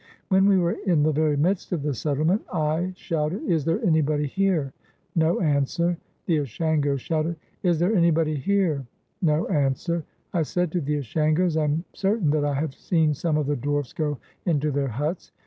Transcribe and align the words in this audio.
When 0.29 0.47
we 0.49 0.57
were 0.57 0.77
in 0.87 1.03
the 1.03 1.11
very 1.11 1.37
midst 1.37 1.71
of 1.71 1.83
the 1.83 1.93
settlement 1.93 2.41
I 2.51 2.91
shouted, 2.95 3.43
"Is 3.43 3.65
there 3.65 3.85
anybody 3.85 4.25
here?" 4.25 4.73
No 5.15 5.39
answer. 5.41 5.95
The 6.25 6.37
Ashangos 6.39 7.01
shouted, 7.01 7.35
"Is 7.61 7.77
there 7.77 7.95
anybody 7.95 8.33
here?" 8.33 8.87
No 9.21 9.45
an 9.45 9.75
swer. 9.75 10.01
I 10.33 10.41
said 10.41 10.71
to 10.71 10.81
the 10.81 10.97
Ashangos, 10.97 11.55
"I 11.55 11.65
am 11.65 11.83
certain 11.93 12.31
that 12.31 12.43
I 12.45 12.55
have 12.55 12.73
seen 12.73 13.13
some 13.13 13.37
of 13.37 13.45
the 13.45 13.55
dwarfs 13.55 13.93
go 13.93 14.17
into 14.47 14.71
their 14.71 14.87
huts." 14.87 15.31